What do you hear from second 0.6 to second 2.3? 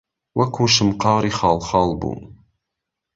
شمقاری خاڵخال بوو